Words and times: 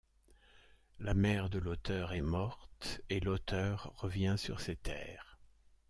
La 0.97 1.13
mère 1.13 1.51
de 1.51 1.59
l’auteur 1.59 2.11
est 2.13 2.23
morte 2.23 3.01
et 3.11 3.19
l’auteur 3.19 3.93
revient 3.97 4.33
sur 4.35 4.59
ses 4.59 4.75
terres. 4.75 5.37